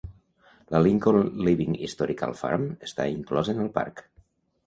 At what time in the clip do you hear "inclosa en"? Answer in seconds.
3.17-3.63